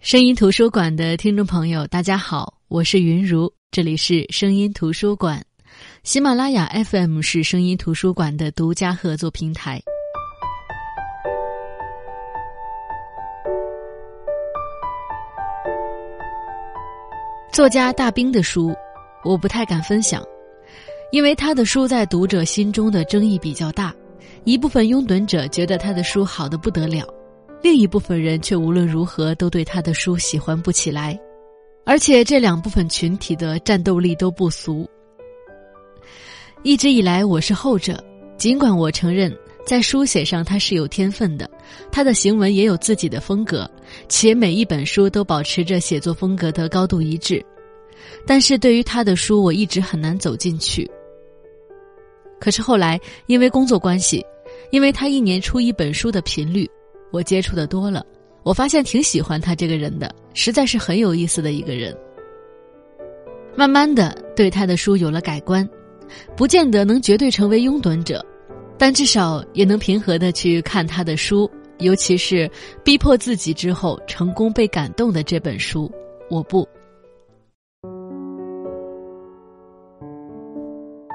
[0.00, 5.44] 声音图书馆的听众朋友，大家好，我是云如，这里是声音图书馆，
[6.04, 9.78] 喜马拉雅 FM 是声音图书馆的独家合作平台。
[17.52, 18.74] 作家大兵的书，
[19.22, 20.24] 我不太敢分享，
[21.12, 23.94] 因为他的书在读者心中的争议比较大，
[24.44, 27.06] 一部分拥趸者觉得他的书好的不得了。
[27.62, 31.18] 另一部分人却无论如何都对他的书喜欢不起来，
[31.84, 34.88] 而且这两部分群体的战斗力都不俗。
[36.62, 38.02] 一直以来我是后者，
[38.38, 39.34] 尽管我承认
[39.66, 41.48] 在书写上他是有天分的，
[41.92, 43.70] 他的行文也有自己的风格，
[44.08, 47.44] 且每一本书都保持着写作风格的高度一致，
[48.26, 50.90] 但是对于他的书我一直很难走进去。
[52.40, 54.24] 可是后来因为工作关系，
[54.70, 56.66] 因为他一年出一本书的频率。
[57.10, 58.04] 我接触的多了，
[58.42, 61.96] 我发现挺喜欢他这个人的，实在是很有意思的一个人。
[63.56, 65.68] 慢慢的对他的书有了改观，
[66.36, 68.24] 不见得能绝对成为拥趸者，
[68.78, 72.48] 但至少也能平和的去看他的书，尤其是
[72.84, 75.90] 逼迫自己之后成功被感动的这本书，
[76.30, 76.66] 我不。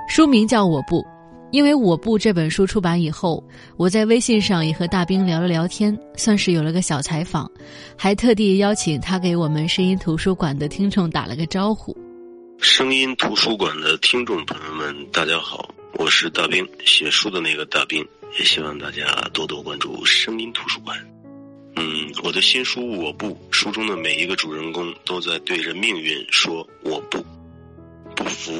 [0.09, 1.03] 书名叫我不。
[1.55, 3.41] 因为我不这本书出版以后，
[3.77, 7.49] 我在微信上也和大兵聊了聊天，算是有了个小采访，
[7.97, 11.95] 还特地邀请他给我们声音图书馆的听众打了个招呼。
[12.59, 18.05] 声音图书馆的听众朋友们，大家好，我是大兵，写书的那个大兵，
[18.37, 20.97] 也希望大家多多关注声音图书馆。
[21.77, 27.25] 嗯，我的新书《我不》，书中的每一个主人公都在对着命运说“我不”，
[28.13, 28.51] 不服，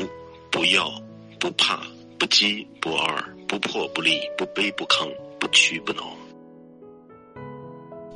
[0.49, 0.89] 不要，
[1.37, 1.81] 不怕。
[2.17, 5.07] 不饥不二，不破不立，不卑不亢，
[5.39, 6.03] 不屈不挠。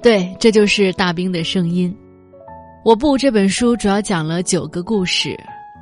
[0.02, 1.95] 对，这就是大兵的声音。
[2.86, 5.38] 我不这本书主要讲了九个故事，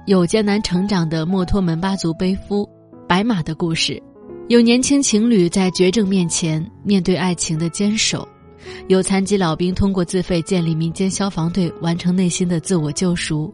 [0.07, 2.67] 有艰难成长的墨脱门巴族背夫
[3.07, 4.01] 白马的故事，
[4.47, 8.27] 有年轻情侣在绝症面前面对爱情的坚守，
[8.87, 13.53] 有残疾老兵通过自费建立民间消防队完成内心的自我救赎，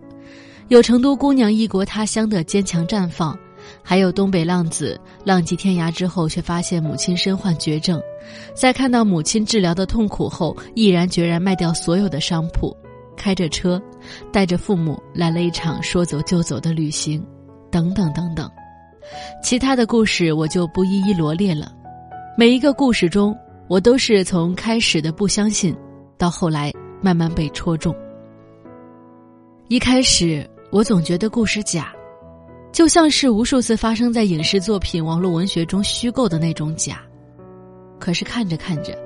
[0.70, 3.38] 有成都姑娘异国他乡的坚强绽放。
[3.84, 8.02] 还有东北浪子浪迹天涯之后，却发现母亲身患绝症，
[8.56, 12.76] 在看到母亲治疗的痛苦后，毅然决然卖掉所有的商铺，
[13.18, 13.82] 开着车，
[14.32, 17.24] 带着父母来了一场说走就走的旅行，
[17.70, 18.50] 等等等等。
[19.44, 21.72] 其他的故事我就不一一罗列了。
[22.38, 25.76] 每一个故事中，我都是从开始的不相信，
[26.18, 26.72] 到后来
[27.02, 27.94] 慢慢被戳中。
[29.68, 31.93] 一开始，我总觉得故事假。
[32.74, 37.04] 就像是无数次发生在影视作品、网络文学中虚构的那种假，
[38.00, 38.98] 可是看着看着，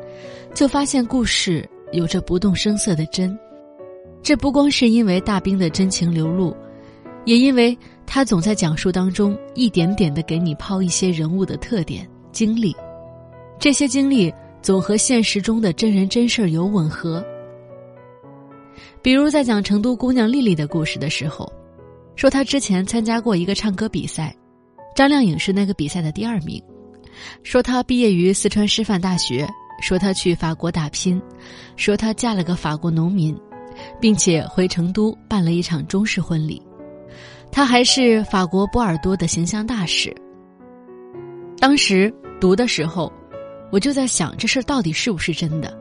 [0.53, 3.37] 就发现故事有着不动声色的真。
[4.23, 6.55] 这不光是因为大兵的真情流露，
[7.25, 12.73] 也因为他总在讲述当中一点点的给你抛一些人物的特点、经历，
[13.59, 17.21] 这些经历总和现实中的真人真事有吻合。
[19.01, 21.51] 比如在讲成都姑娘丽丽的故事的时候。
[22.17, 24.35] 说他之前参加过一个唱歌比赛，
[24.95, 26.61] 张靓颖是那个比赛的第二名。
[27.43, 29.47] 说他毕业于四川师范大学，
[29.83, 31.21] 说他去法国打拼，
[31.75, 33.37] 说他嫁了个法国农民，
[34.01, 36.59] 并且回成都办了一场中式婚礼。
[37.51, 40.11] 他还是法国波尔多的形象大使。
[41.59, 42.11] 当时
[42.41, 43.13] 读的时候，
[43.71, 45.71] 我就在想这事儿到底是不是真的？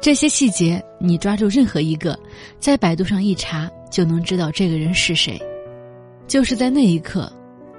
[0.00, 2.18] 这些细节你抓住任何一个，
[2.58, 5.40] 在百度上一查就能知道这个人是谁。
[6.28, 7.32] 就是在那一刻，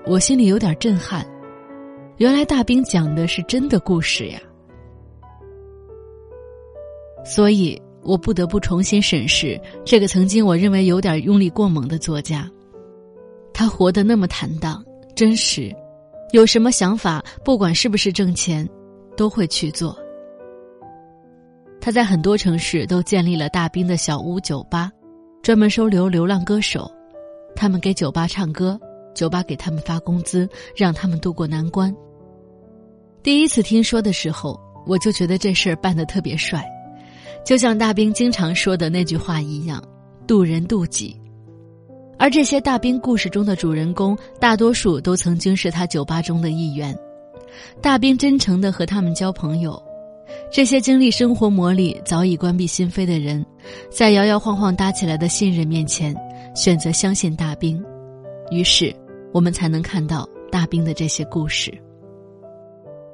[0.07, 1.25] 我心里有点震撼。
[2.17, 4.39] 原来大兵讲的是真的故事呀，
[7.23, 12.49] 所以我不得不重新审视这个曾经我认为有点用力过猛的作家。
[13.53, 14.83] 他活得那么坦荡、
[15.15, 15.73] 真实，
[16.31, 18.67] 有什么想法，不管是不是挣钱，
[19.15, 19.95] 都会去做。
[21.79, 24.91] 他在很多城市都建立了大兵的小屋酒吧，
[25.41, 26.91] 专门收留流浪歌手。
[27.59, 28.79] 他们给酒吧唱歌，
[29.13, 31.93] 酒吧给他们发工资，让他们渡过难关。
[33.21, 34.57] 第一次听说的时候，
[34.87, 36.65] 我就觉得这事儿办得特别帅，
[37.45, 39.83] 就像大兵经常说的那句话一样
[40.25, 41.19] ：“渡人渡己。”
[42.17, 46.97] 而这些大兵故事中的主人公，大多数都曾经是他酒吧中的一员。
[47.81, 49.77] 大兵真诚的和他们交朋友，
[50.51, 53.45] 这些经历生活磨砺、早已关闭心扉的人，
[53.89, 56.15] 在摇摇晃晃搭起来的信任面前。
[56.55, 57.81] 选择相信大兵，
[58.49, 58.93] 于是
[59.31, 61.71] 我们才能看到大兵的这些故事。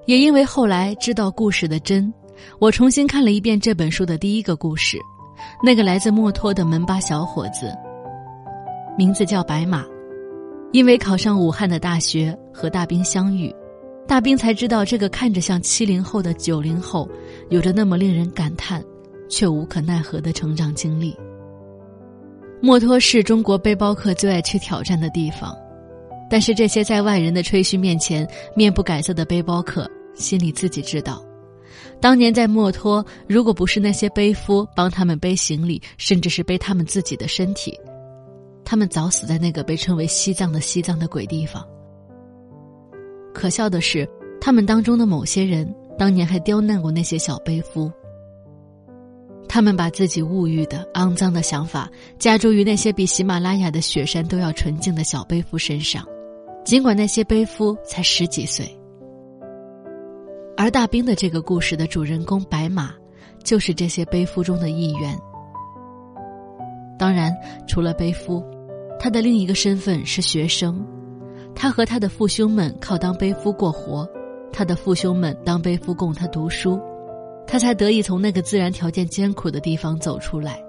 [0.06, 2.12] 也因为后来知道故事的真，
[2.60, 4.98] 我重新看了一遍这本书的第一个故事，
[5.62, 7.76] 那个来自墨脱的门巴小伙子，
[8.98, 9.86] 名字叫白马，
[10.72, 13.54] 因为考上武汉的大学和大兵相遇，
[14.08, 17.10] 大兵才知道这个看着像七零后的九零后，
[17.50, 18.84] 有着那么令人感叹，
[19.28, 21.16] 却无可奈何的成长经历。
[22.62, 25.56] 墨脱是中国背包客最爱去挑战的地方，
[26.30, 31.24] 但是这些在外人的吹嘘面前面不改色的背包客，心里自己知道。
[32.00, 37.78] 当年在墨脱，如果不是那些背夫帮他们背行李，甚至是背他们自己的身体，
[38.64, 41.66] 他们早死在那个被称为西藏的西藏的鬼地方。
[43.46, 44.10] 可笑的是，
[44.42, 47.92] 他们当中的某些人当年还刁难过那些小背夫。
[49.48, 51.88] 他们把自己物欲的肮脏的想法
[52.18, 56.04] 加诸于那些比喜马拉雅的雪山都要纯净的小背夫身上，
[56.64, 58.66] 尽管那些背夫才十几岁。
[60.58, 62.96] 而大兵的这个故事的主人公白马，
[63.44, 65.16] 就是这些背夫中的一员。
[66.98, 67.32] 当然，
[67.68, 68.44] 除了背夫，
[69.00, 70.84] 他的另一个身份是学生。
[71.56, 74.08] 他和他的父兄们靠当背夫过活，
[74.52, 76.80] 他的父兄们当背夫供他读书，
[77.48, 80.62] 他才得以从那个自然条件艰苦的地方走出来，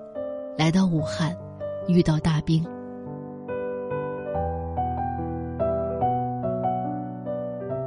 [0.57, 1.37] 来到武汉，
[1.89, 2.65] 遇到大兵。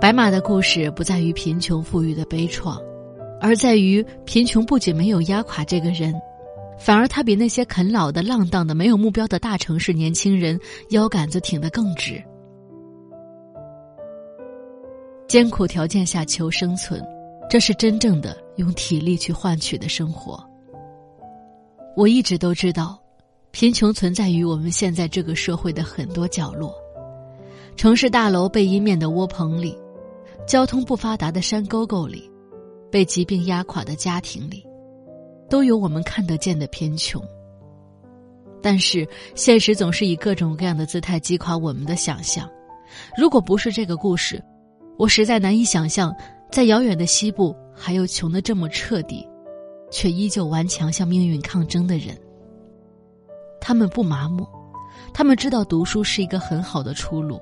[0.01, 2.77] 白马的故事不在于贫穷富裕的悲怆，
[3.41, 6.13] 而在于贫穷不仅没有压垮这个人，
[6.77, 10.59] 反而他比那些啃老的、浪荡的、没有目标的大城市年轻人
[10.89, 12.21] 腰杆子挺得更直。
[15.29, 16.99] 艰苦条件下求生存，
[17.47, 20.43] 这是真正的用体力去换取的生活。
[21.95, 22.99] 我一直都知道，
[23.51, 26.73] 贫穷存在于我们现在这个社会的很多角落，
[27.75, 29.77] 城市大楼背阴面的窝棚里。
[30.47, 32.27] 交通不发达的山沟沟里，
[32.91, 34.65] 被疾病压垮的家庭里，
[35.47, 37.23] 都有我们看得见的贫穷。
[38.63, 42.49] 但是现实总是以各种各样的姿态击垮我们的想象。
[43.15, 44.43] 如果不是这个故事，
[44.99, 46.13] 我实在难以想象，
[46.51, 49.25] 在遥远的西部还有穷得这么彻底，
[49.89, 52.13] 却依旧顽强向命运抗争的人。
[53.61, 54.45] 他们不麻木，
[55.13, 57.39] 他们知道读书是一个很好的出路，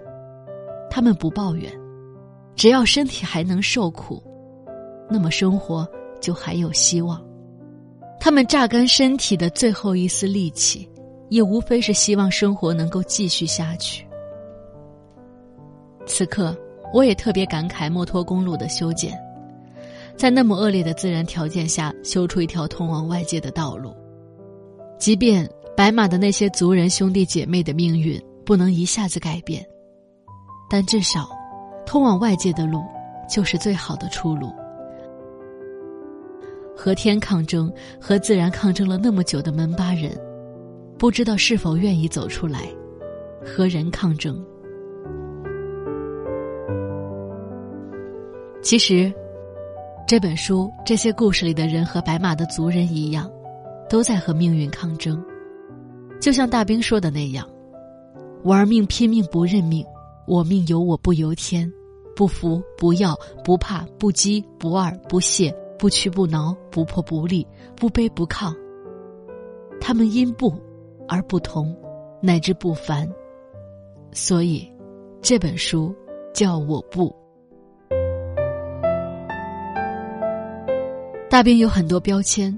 [0.88, 1.71] 他们不抱怨。
[2.56, 4.21] 只要身体还能受苦，
[5.09, 5.88] 那么生活
[6.21, 7.19] 就还有希望。
[8.19, 10.88] 他们榨干身体的最后一丝力气，
[11.30, 14.06] 也无非是希望生活能够继续下去。
[16.06, 16.56] 此刻，
[16.93, 19.17] 我也特别感慨墨脱公路的修建，
[20.15, 23.93] 在那么恶劣的自然条件下修出一条通往外界的道路。
[24.97, 29.65] 即便白马的那些族人兄弟姐妹的命运不能一下子改变，
[30.69, 31.29] 但至少。
[31.85, 32.83] 通往外界的路，
[33.29, 34.51] 就是最好的出路。
[36.75, 40.11] 和天抗争，和自然抗争了那么久的门巴人，
[40.97, 42.67] 不知道是否愿意走出来，
[43.41, 44.45] 和人抗争。
[48.67, 49.09] 其实，
[50.05, 53.31] 这本书这些故事里的人和白马的族人一样，
[53.89, 55.23] 都在和命运抗争。
[56.19, 57.47] 就像大兵说的那样
[58.43, 59.85] ：“玩命拼命不认命，
[60.27, 61.71] 我命由我不由天。”
[62.13, 65.49] 不服，不要，不怕，不饥，不二，不懈，
[65.79, 68.53] 不屈不挠，不破不立，不卑不亢。
[69.79, 70.53] 他们因不
[71.07, 71.73] 而不同，
[72.21, 73.09] 乃至不凡。
[74.11, 74.69] 所以，
[75.21, 75.95] 这本书
[76.33, 77.15] 叫我不。
[81.37, 82.57] 大兵有很多标签，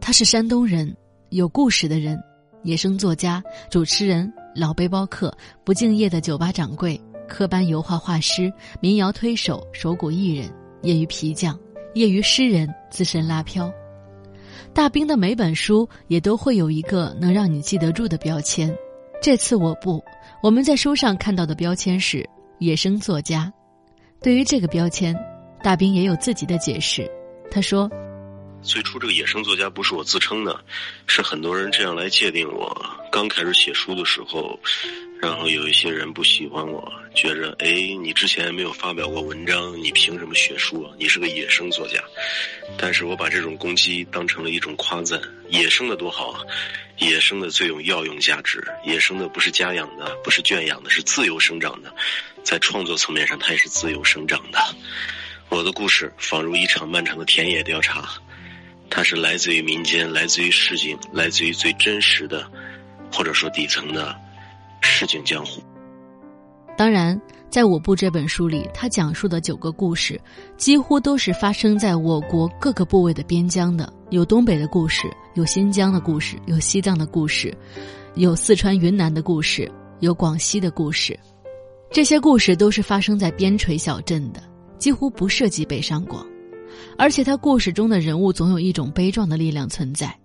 [0.00, 0.96] 他是山东人，
[1.30, 2.16] 有故事的人，
[2.62, 6.96] 野生作家、主持人、老背包客、不敬业的酒吧掌柜。
[7.26, 10.48] 科班油画画师、民谣推手、手鼓艺人、
[10.82, 11.58] 业余皮匠、
[11.94, 13.68] 业余诗人、资深拉漂，
[14.72, 18.72] 大兵的每本书也都会有一个能让你记得住的标签。
[19.20, 20.00] 这次我不，
[20.40, 22.24] 我们在书上看到的标签是
[22.60, 23.52] 野生作家。
[24.22, 25.12] 对于这个标签，
[25.64, 27.10] 大兵也有自己的解释。
[27.50, 27.88] 他说
[28.64, 30.64] ：“最初这个野生作家不是我自称的，
[31.06, 32.74] 是很多人这样来界定我。
[33.12, 34.58] 刚开始写书的时候。”
[35.22, 37.66] 然后有一些人不喜欢我，觉着哎，
[38.02, 40.90] 你之前没有发表过文章，你凭什么学书啊？
[40.98, 41.98] 你是个野生作家。
[42.76, 45.18] 但是我把这种攻击当成了一种夸赞，
[45.48, 46.40] 野生的多好啊！
[46.98, 51.94] 野生的最有药用价值，野生的不是家养的，不是圈养的，是自由生长的，
[52.42, 54.58] 在创作层面上，它也是自由生长的。
[55.48, 58.10] 我的故事仿如一场漫长的田野调查，
[58.96, 62.48] 它是来自于民间，来自于市井，来自于最真实的，
[63.12, 64.14] 或者说底层的。
[64.80, 65.60] 市井江湖。
[66.76, 67.20] 当然，
[67.50, 70.20] 在我部这本书里，他讲述的九个故事，
[70.56, 73.92] 几乎都是发生在我国各个部位的边疆的。
[74.10, 77.52] 有东北的故事，有新疆的故事，有西藏的故事，
[78.14, 81.18] 有四川云南的故事，有广西的故事。
[81.90, 84.40] 这些故事都是发生在边陲小镇的，
[84.78, 86.24] 几乎不涉及北上广。
[86.96, 90.16] 而且他故事中的人物总有一种悲壮的力量存在，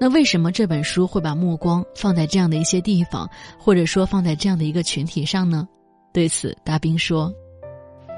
[0.00, 5.68] 那为什么这本书会把目光放在这样的一些地方，或者说放在这样的一个群体上呢？
[6.12, 7.32] 对此，大兵说：“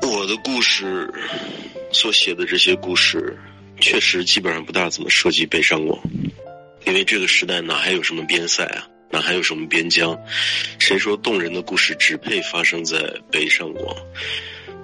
[0.03, 1.13] 我的故事
[1.93, 3.39] 所写的这些故事，
[3.81, 6.01] 确实基本上不大怎么涉及北上广，
[6.87, 10.19] 因为这个时代哪还有什么边塞啊，哪还有什么边疆？
[10.79, 12.99] 谁说动人的故事只配发生在
[13.31, 13.95] 北上广？”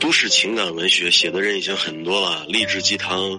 [0.00, 3.38] 都市情感文学写的人已经很多了，励志鸡汤，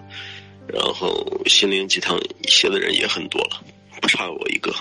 [0.68, 3.60] 然后心灵鸡汤写的人也很多了，
[4.00, 4.72] 不差我一个。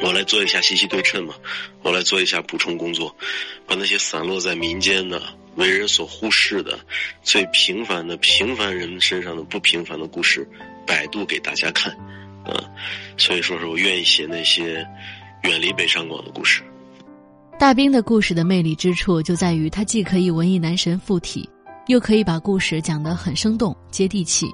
[0.00, 1.34] 我来做一下信息对称嘛，
[1.82, 3.16] 我来做一下补充工作，
[3.66, 5.20] 把那些散落在民间的、
[5.56, 6.78] 为人所忽视的、
[7.22, 10.46] 最平凡的平凡人身上的不平凡的故事，
[10.86, 11.90] 百度给大家看，
[12.44, 12.68] 啊，
[13.16, 14.86] 所以说是我愿意写那些
[15.44, 16.62] 远离北上广的故事。
[17.62, 21.48] 大兵的故事的魅力之处就在于，他既可以文艺男神附体，
[21.86, 24.52] 又可以把故事讲得很生动接地气，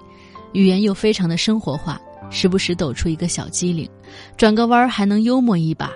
[0.52, 1.98] 语言又非常的生活化，
[2.28, 3.88] 时不时抖出一个小机灵，
[4.36, 5.90] 转个弯儿还能幽默一把。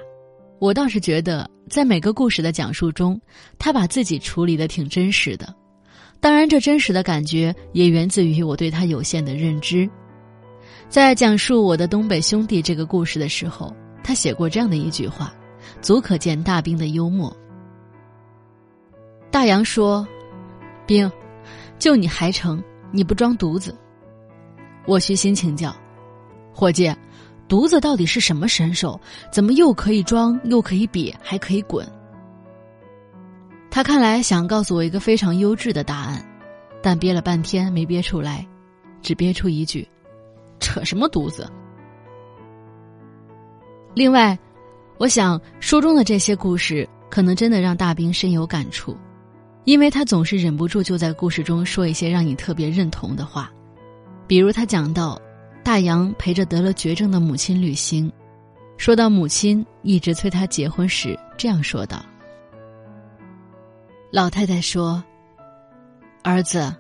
[0.58, 3.20] 我倒是觉得，在每个故事的讲述中，
[3.58, 5.54] 他把自己处理的挺真实的。
[6.18, 9.86] 当然，这真实的感觉也源自于我对他有限的认知。
[10.88, 13.70] 在讲述我的东北兄弟这个故事的时候，
[14.02, 15.30] 他写过这样的一句话。
[15.82, 17.36] 足可见大兵的幽默。
[19.32, 20.06] 大洋说
[20.86, 21.10] ：“兵，
[21.78, 22.62] 就你还成，
[22.92, 23.76] 你不装犊子。”
[24.86, 25.74] 我虚心请教
[26.54, 26.94] ：“伙计，
[27.48, 28.98] 犊子到底是什么神兽？
[29.32, 31.84] 怎么又可以装，又可以瘪，还可以滚？”
[33.68, 36.24] 他看来想告诉我一个非常优质的答案，
[36.80, 38.46] 但憋了半天没憋出来，
[39.00, 39.88] 只憋出一句
[40.60, 41.50] ：“扯什么犊子？”
[43.94, 44.38] 另外。
[44.98, 48.96] 我想，书中的这些故事可能真的让大兵深有感触，
[49.64, 53.50] 因为他总是忍不住就在故事中说一些让你特别认同的话，
[54.26, 55.20] 比如他讲到，
[55.64, 58.12] 大洋陪着得了绝症的母亲旅行，
[58.76, 62.04] 说到母亲一直催他结婚时，这样说道
[64.12, 65.02] ：“老太太说，
[66.22, 66.72] 儿子，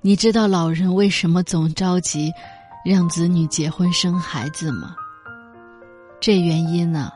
[0.00, 2.32] 你知道老人为什么总着急
[2.84, 4.96] 让子女结婚生孩子吗？”
[6.22, 7.10] 这原因呢，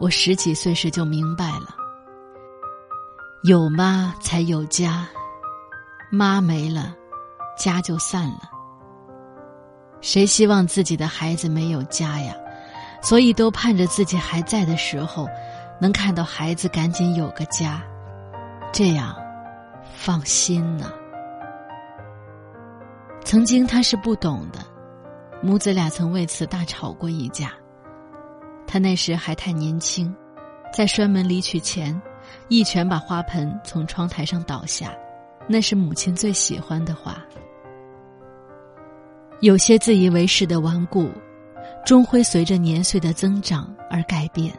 [0.00, 1.76] 我十几岁时就明白了。
[3.44, 5.06] 有妈才有家，
[6.10, 6.92] 妈没了，
[7.56, 8.40] 家就散了。
[10.00, 12.34] 谁希望自己的孩子没有家呀？
[13.00, 15.28] 所以都盼着自己还在的时候，
[15.80, 17.80] 能看到孩子赶紧有个家，
[18.72, 19.14] 这样
[19.94, 20.90] 放心呢。
[23.24, 24.58] 曾经他是不懂的，
[25.40, 27.52] 母子俩曾为此大吵过一架。
[28.66, 30.14] 他那时还太年轻，
[30.72, 32.00] 在摔门离去前，
[32.48, 34.92] 一拳把花盆从窗台上倒下。
[35.48, 37.24] 那是母亲最喜欢的话。
[39.40, 41.08] 有些自以为是的顽固，
[41.84, 44.52] 终会随着年岁的增长而改变。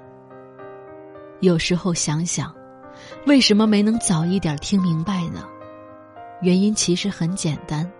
[1.42, 2.56] 有时候想想，
[3.26, 5.44] 为什么没能早一点听明白呢？
[6.42, 7.92] 原因其实很简单。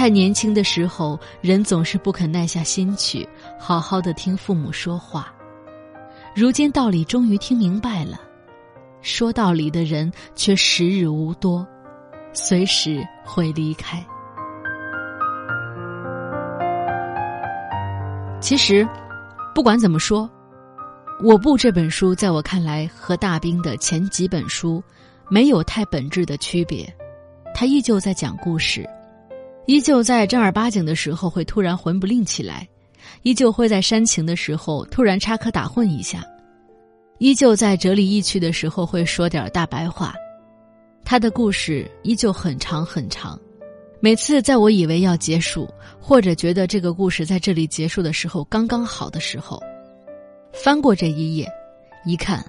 [0.00, 3.28] 太年轻的时候，人总是不肯耐下心去，
[3.58, 5.30] 好好的听父母说话。
[6.34, 8.18] 如今道理终于听明白了，
[9.02, 11.68] 说道理的人却时日无多，
[12.32, 14.02] 随时会离开。
[18.40, 18.88] 其实，
[19.54, 20.26] 不管怎么说，
[21.22, 24.82] 《我部》这本书在我看来和大兵的前几本书
[25.28, 26.90] 没有太本质的区别，
[27.54, 28.88] 他依旧在讲故事。
[29.70, 32.68] 依旧在正儿八经的时候会突然混不吝起来，
[33.22, 36.24] 依旧会在煽情的时候突然插科打诨一下，
[37.18, 40.12] 依旧在哲理意趣的时候会说点大白话。
[41.04, 43.38] 他的故事依旧很长很长，
[44.00, 49.62] 每次在我以为要结束，或者觉得这个故事在这里结束的时候刚刚好的时候，
[50.52, 51.48] 翻过这一页，
[52.04, 52.44] 一看，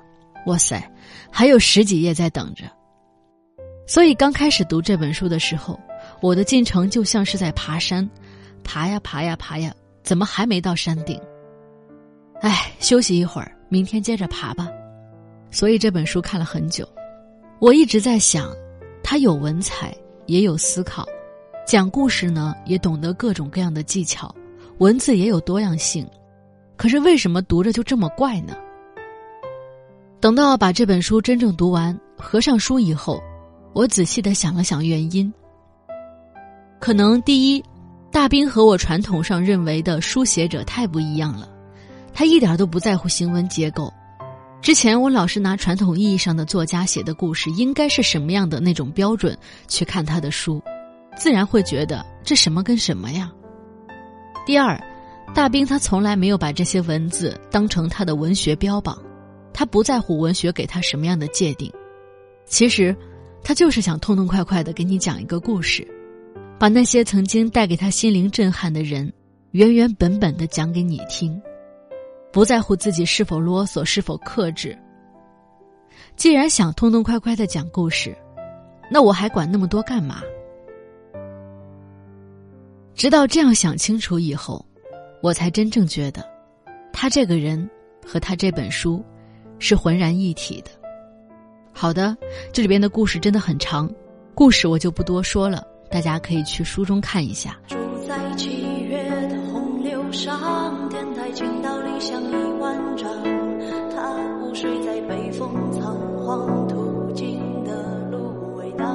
[0.47, 0.91] 哇塞，
[1.29, 2.63] 还有十几页在等着。
[3.85, 5.79] 所以刚开始读这本书的时候。
[6.21, 8.07] 我的进程就像是在爬山，
[8.63, 9.73] 爬呀爬呀爬呀，
[10.03, 11.19] 怎么还没到山顶？
[12.41, 14.67] 哎，休息一会儿，明天接着爬吧。
[15.49, 16.87] 所以这本书看了很久，
[17.59, 18.49] 我一直在想，
[19.03, 19.95] 他有文采，
[20.27, 21.07] 也有思考，
[21.67, 24.33] 讲故事呢也懂得各种各样的技巧，
[24.77, 26.07] 文字也有多样性。
[26.77, 28.55] 可是为什么读着就这么怪呢？
[30.19, 33.21] 等到把这本书真正读完，合上书以后，
[33.73, 35.31] 我仔细的想了想原因。
[36.81, 37.63] 可能第一，
[38.11, 41.47] 大兵和我传统上认为的书写者太不一样了，
[42.11, 43.93] 他一点都不在乎行文结构。
[44.63, 50.59] 之前我老是拿传统意义上的作家写的故事应该是什么样的那种标准去看他的书，
[51.15, 53.31] 自然会觉得这什么跟什么呀。
[54.43, 54.83] 第二，
[55.35, 58.97] 大兵他从来没有把这些文字当成他的文学标榜，
[59.53, 61.71] 他不在乎文学给他什么样的界定，
[62.47, 62.95] 其实，
[63.43, 65.87] 他就是想痛痛快快的给你讲一个故事，
[66.61, 69.11] 把那些曾经带给他心灵震撼的人，
[69.49, 71.41] 原原本本的讲给你听。
[72.31, 74.77] 不在乎自己是否啰嗦，是否克制。
[76.15, 78.15] 既然想痛痛快快的讲故事，
[78.91, 80.21] 那我还管那么多干嘛？
[82.93, 84.63] 直到这样想清楚以后，
[85.23, 86.23] 我才真正觉得，
[86.93, 87.67] 他这个人
[88.05, 89.03] 和他这本书
[89.57, 90.69] 是浑然一体的。
[91.73, 92.15] 好的，
[92.53, 93.91] 这里边的故事真的很长，
[94.35, 97.59] 故事我就不多说了，大家可以去书中看一下。
[97.67, 97.75] 住
[98.07, 103.07] 在七月的洪流上，天台倾倒理想一万丈，
[103.93, 108.87] 他午睡在北风仓皇途经的芦苇荡。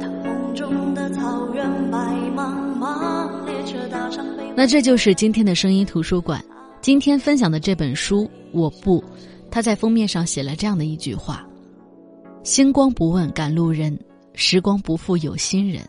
[0.00, 1.98] 他梦中的草原白
[2.34, 4.44] 茫茫，列车搭上北。
[4.56, 6.42] 那这就是今天的声音图书馆。
[6.80, 9.00] 今天分享的这本书《我不》，
[9.50, 11.46] 他在封面上写了这样的一句话
[12.42, 13.98] ：“星光不问赶路人，
[14.34, 15.86] 时光不负有心人。”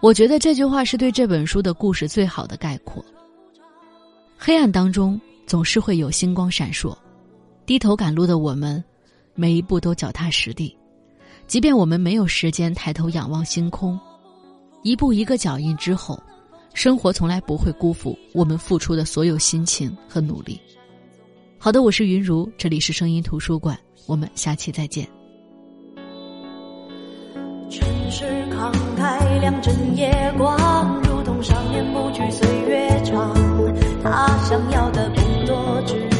[0.00, 3.02] 我觉得这句话是对这本书的故事最好的概括。
[4.36, 6.94] 黑暗当中总是会有星光闪烁，
[7.64, 8.82] 低头赶路的我们，
[9.34, 10.76] 每一步都脚踏实地。
[11.46, 13.98] 即便我们没有时间抬头仰望星空，
[14.82, 16.22] 一步一个脚印之后，
[16.74, 20.60] 生活从来不会辜负我们付出的所有心情和努力。
[21.58, 25.08] 好的，我是云如，这里是声音图书馆，我们下期再见。
[28.64, 30.56] 敞开两盏夜光，
[31.02, 33.34] 如同少年不惧岁月长。
[34.02, 36.13] 他想要的更多，只。